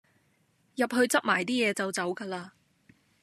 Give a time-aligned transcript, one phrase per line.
[0.75, 2.49] 入去執埋啲嘢就走架喇